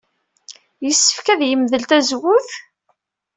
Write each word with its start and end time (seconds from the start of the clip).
Yessefk 0.85 1.27
ad 1.33 1.41
yemdel 1.45 1.83
tazewwut? 1.89 2.49